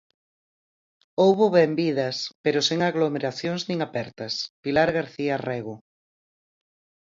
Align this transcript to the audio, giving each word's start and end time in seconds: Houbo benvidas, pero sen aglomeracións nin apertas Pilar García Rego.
Houbo 1.21 1.45
benvidas, 1.57 2.17
pero 2.43 2.59
sen 2.67 2.79
aglomeracións 2.89 3.61
nin 3.69 3.79
apertas 3.87 4.33
Pilar 4.63 4.89
García 4.97 5.35
Rego. 5.47 5.75